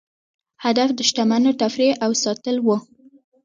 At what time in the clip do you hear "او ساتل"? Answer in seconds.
2.05-2.55